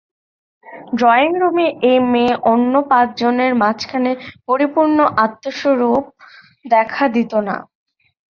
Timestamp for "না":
7.47-7.55